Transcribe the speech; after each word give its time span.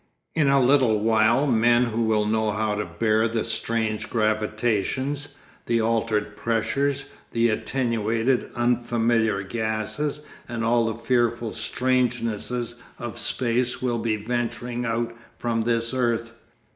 'In 0.33 0.47
a 0.47 0.59
little 0.59 0.99
while 0.99 1.45
men 1.45 1.83
who 1.83 2.01
will 2.05 2.25
know 2.25 2.49
how 2.51 2.73
to 2.73 2.85
bear 2.85 3.27
the 3.27 3.43
strange 3.43 4.09
gravitations, 4.09 5.35
the 5.67 5.79
altered 5.79 6.35
pressures, 6.35 7.05
the 7.33 7.49
attenuated, 7.49 8.49
unfamiliar 8.55 9.43
gases 9.43 10.25
and 10.49 10.63
all 10.63 10.87
the 10.87 10.95
fearful 10.95 11.51
strangenesses 11.51 12.81
of 12.97 13.19
space 13.19 13.79
will 13.79 13.99
be 13.99 14.15
venturing 14.15 14.85
out 14.85 15.15
from 15.37 15.61
this 15.65 15.93
earth. 15.93 16.31